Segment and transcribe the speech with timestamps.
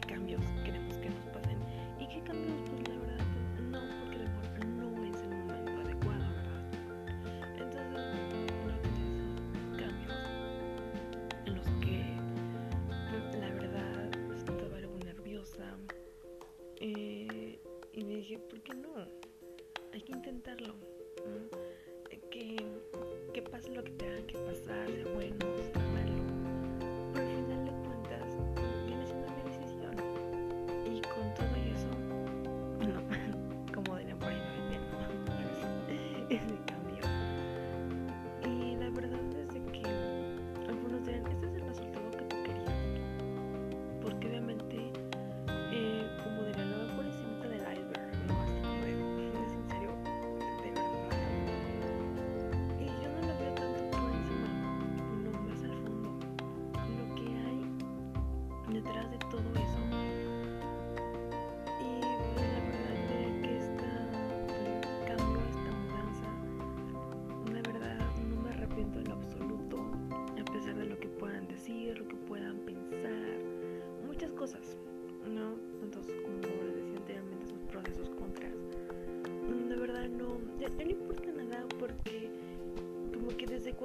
[0.00, 0.85] qué cambios queremos.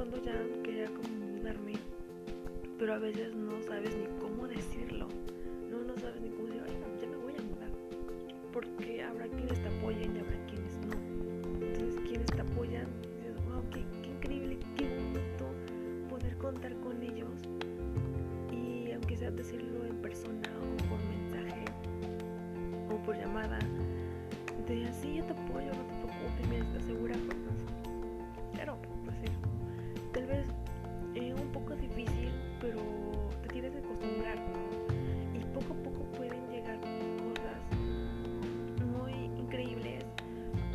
[0.10, 1.74] ya quería como mudarme,
[2.80, 5.08] pero a veces no sabes ni cómo decirlo.
[5.70, 7.70] No, no sabes ni cómo decir, oigan, ya me voy a mudar.
[8.52, 11.66] Porque habrá quienes te apoyen y habrá quienes no.
[11.66, 15.46] Entonces, quienes te apoyan, dices, wow, qué, increíble, qué bonito
[16.10, 17.38] poder contar con ellos.
[18.52, 21.66] Y aunque sea decirlo en persona o por mensaje
[22.90, 23.60] o por llamada,
[24.66, 27.38] te digan, sí, yo te apoyo, no te preocupes, mira, estás segura, pues
[28.54, 29.51] Claro, pues sí
[30.32, 30.48] vez
[31.16, 32.80] eh, un poco difícil, pero
[33.44, 35.38] te tienes que acostumbrar, ¿no?
[35.38, 37.60] Y poco a poco pueden llegar cosas
[38.96, 40.04] muy increíbles,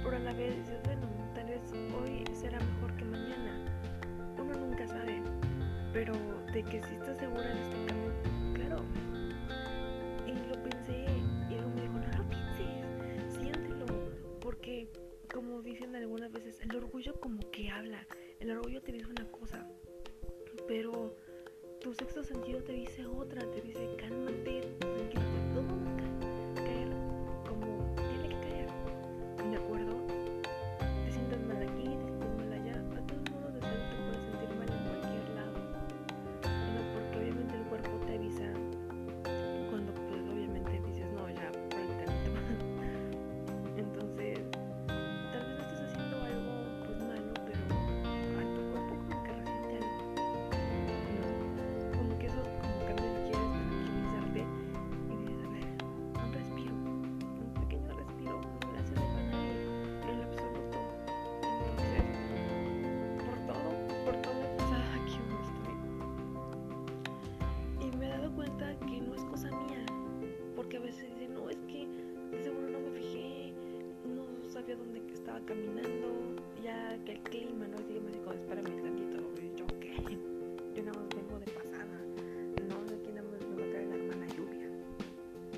[0.05, 3.65] pero a la vez dices, bueno, tal vez hoy será mejor que mañana.
[4.39, 5.23] Uno nunca sabe,
[5.93, 6.13] pero
[6.53, 7.76] de que si estás segura de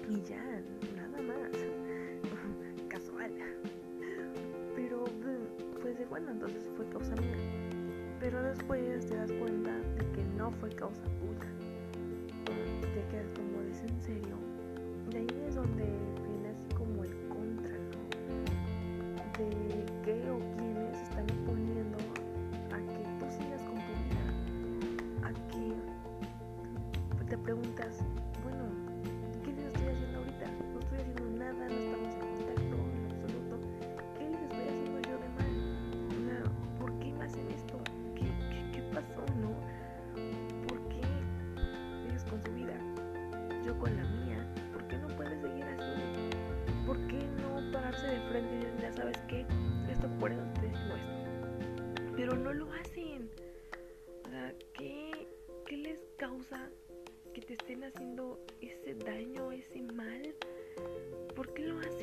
[0.08, 0.42] y ya,
[0.96, 1.50] nada más.
[2.88, 3.30] Casual.
[4.74, 7.36] Pero mm, pues de bueno, entonces fue causa mía.
[8.20, 11.46] Pero después te das cuenta de que no fue causa tuya.
[12.80, 14.36] Te quedas como de en serio.
[15.10, 18.08] De ahí es donde viene así como el contra, ¿no?
[19.38, 21.98] De qué o quiénes están poniendo
[22.72, 24.26] a que tú sigas con tu vida.
[25.22, 28.02] A que te preguntas,
[43.76, 44.46] con la mía?
[44.72, 46.86] ¿Por qué no puede seguir así?
[46.86, 49.44] ¿Por qué no pararse de frente y decir, ya sabes qué,
[49.90, 52.12] esto por eso te digo esto?
[52.16, 53.28] Pero no lo hacen.
[54.24, 55.28] O sea, ¿qué,
[55.66, 56.70] qué les causa
[57.34, 60.34] que te estén haciendo ese daño, ese mal?
[61.36, 61.97] ¿Por qué lo hacen?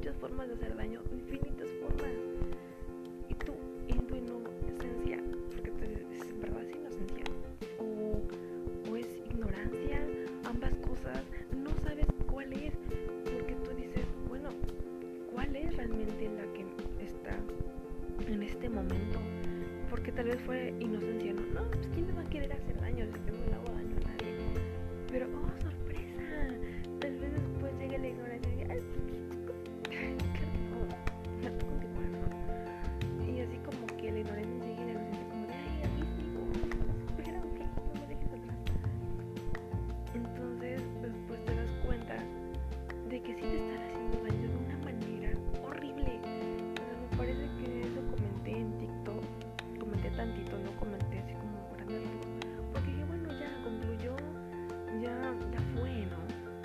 [0.00, 2.10] muchas formas de hacer daño, infinitas formas.
[3.28, 3.52] Y tú,
[3.86, 7.24] en tu inocencia, porque te, es verdad es inocencia,
[7.78, 10.00] o, o es ignorancia,
[10.48, 11.22] ambas cosas,
[11.54, 12.72] no sabes cuál es,
[13.30, 14.48] porque tú dices, bueno,
[15.34, 17.36] ¿cuál es realmente la que está
[18.26, 19.18] en este momento?
[19.90, 23.04] Porque tal vez fue inocencia, no, no, pues ¿quién me va a querer hacer daño?
[23.04, 24.34] Si tengo el agua daño a nadie.
[25.10, 25.79] Pero, oh, sorpresa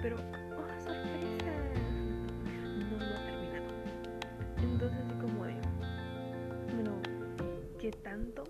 [0.06, 1.52] pero ¡oh, sorpresa!
[2.78, 3.66] No lo ha terminado.
[4.62, 5.56] Entonces, así como de,
[6.76, 6.92] bueno,
[7.80, 8.44] ¿qué tanto?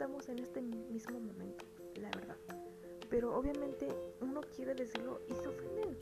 [0.00, 1.66] estamos en este mismo momento,
[1.96, 2.36] la verdad.
[3.10, 3.86] Pero obviamente
[4.22, 5.98] uno quiere decirlo y se ofenden.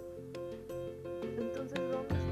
[1.37, 2.28] Entonces vamos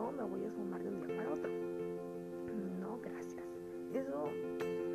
[0.00, 1.50] rato me voy a esfumar de un día para otro.
[2.80, 3.44] No, gracias.
[3.92, 4.28] Eso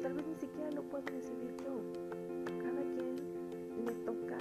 [0.01, 1.79] tal vez ni siquiera lo puedo decidir yo.
[2.61, 3.15] Cada quien
[3.85, 4.37] le toca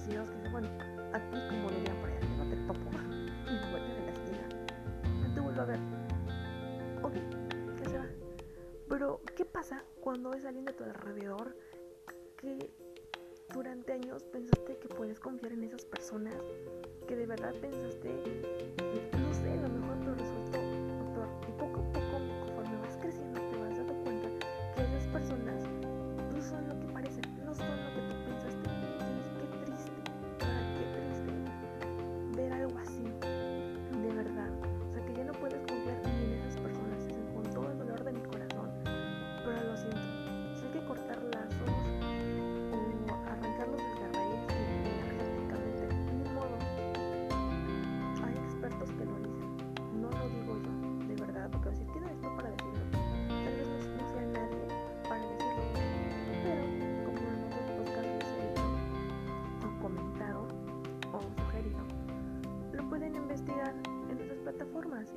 [0.00, 0.68] conocidos que dicen, bueno,
[1.12, 2.90] a ti como diría por allá, no te topo,
[3.44, 4.48] y te vuelven en la esquina,
[5.28, 5.78] no te vuelvo a ver.
[7.02, 7.14] Ok,
[7.82, 8.06] ya se va.
[8.88, 11.56] Pero, ¿qué pasa cuando es alguien de tu alrededor
[12.36, 12.70] que
[13.52, 16.34] durante años pensaste que puedes confiar en esas personas?
[17.06, 18.10] Que de verdad pensaste,
[19.18, 19.79] no sé, no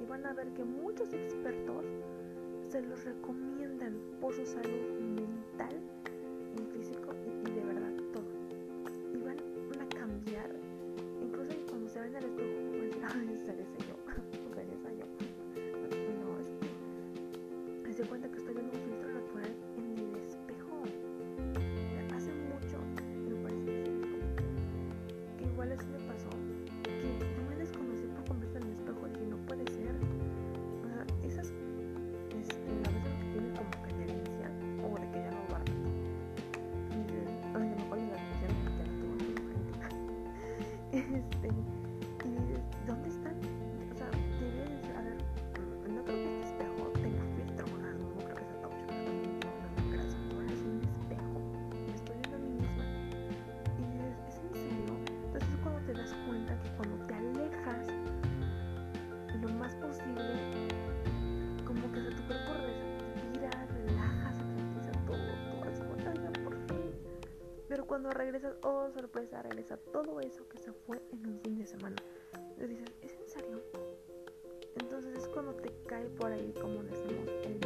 [0.03, 1.85] y van a ver que muchos expertos
[2.67, 4.92] se los recomiendan por su salud.
[67.93, 71.95] cuando regresas, oh sorpresa, regresa todo eso que se fue en un fin de semana.
[72.57, 73.63] Y dices, ¿es en serio?
[74.79, 77.59] Entonces es cuando te cae por ahí, como decimos, el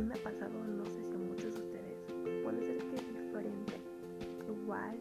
[0.00, 3.08] mí me ha pasado, no sé si a muchos de ustedes, puede ser que es
[3.08, 3.74] diferente,
[4.48, 4.98] igual,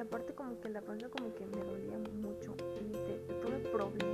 [0.00, 4.09] aparte como que la panza como que me dolía mucho y te, tuve problemas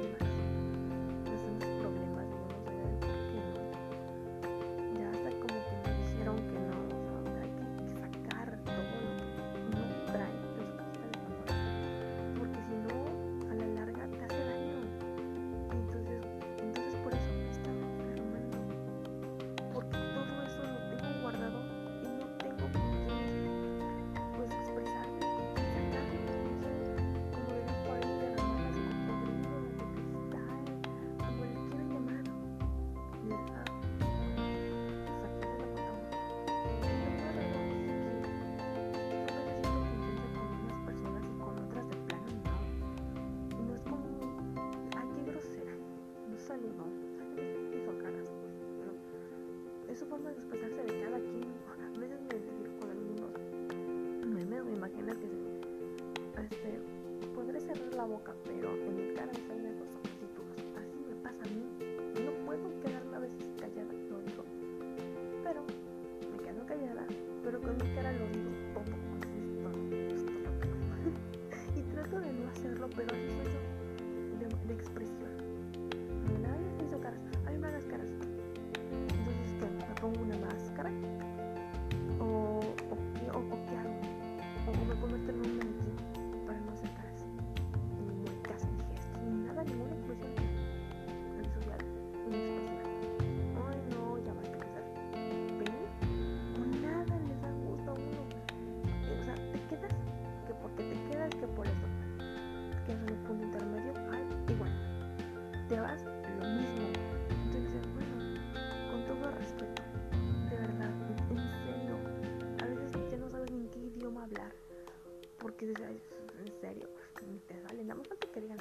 [115.56, 118.58] que en serio, pues, ni te salen, nada más que te digan,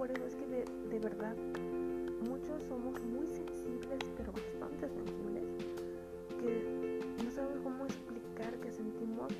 [0.00, 1.36] por eso es que de, de verdad
[2.26, 5.44] muchos somos muy sensibles, pero bastante sensibles,
[6.38, 9.30] que no sabemos cómo explicar que sentimos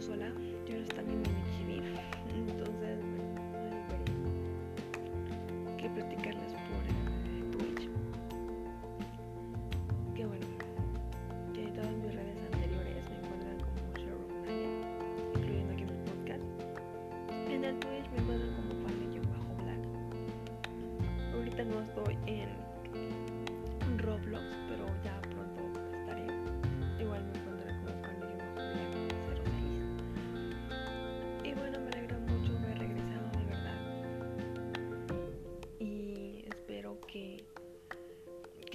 [0.00, 0.32] sola,
[0.66, 1.82] yo no estaba en mi
[2.34, 4.08] Entonces, bueno,
[5.68, 6.59] hay que platicarles.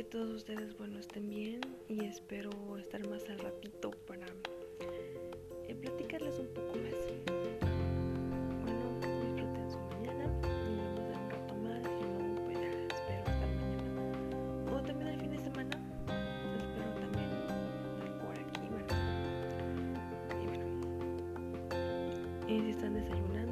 [0.03, 4.25] Todos ustedes, bueno, estén bien y espero estar más al ratito para
[5.67, 6.93] eh, platicarles un poco más.
[8.63, 11.81] Bueno, disfruten su mañana y nos vemos en un rato más.
[11.83, 12.57] Si no, pues
[12.93, 14.75] espero hasta mañana.
[14.75, 15.75] O también el fin de semana.
[16.57, 18.99] Espero también estar por aquí, ¿verdad?
[20.43, 20.67] Y bueno,
[22.47, 23.44] y si están desayunando,